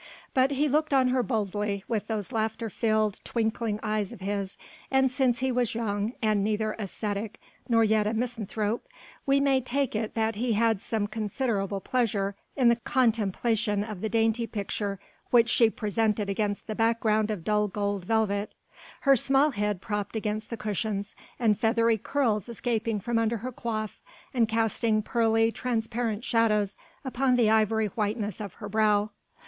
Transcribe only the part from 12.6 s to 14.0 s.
the contemplation